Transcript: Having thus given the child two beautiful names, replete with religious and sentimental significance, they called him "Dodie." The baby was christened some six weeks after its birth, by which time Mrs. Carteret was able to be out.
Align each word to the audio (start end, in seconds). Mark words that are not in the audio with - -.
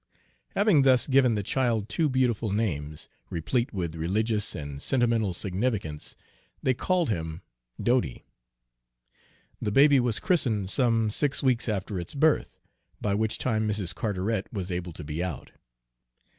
Having 0.55 0.81
thus 0.81 1.05
given 1.05 1.35
the 1.35 1.43
child 1.43 1.87
two 1.87 2.09
beautiful 2.09 2.51
names, 2.51 3.07
replete 3.29 3.71
with 3.71 3.95
religious 3.95 4.55
and 4.55 4.81
sentimental 4.81 5.31
significance, 5.31 6.15
they 6.63 6.73
called 6.73 7.09
him 7.11 7.43
"Dodie." 7.79 8.25
The 9.61 9.71
baby 9.71 9.99
was 9.99 10.17
christened 10.19 10.71
some 10.71 11.11
six 11.11 11.43
weeks 11.43 11.69
after 11.69 11.99
its 11.99 12.15
birth, 12.15 12.57
by 12.99 13.13
which 13.13 13.37
time 13.37 13.67
Mrs. 13.67 13.93
Carteret 13.93 14.51
was 14.51 14.71
able 14.71 14.91
to 14.91 15.03
be 15.03 15.23
out. 15.23 15.51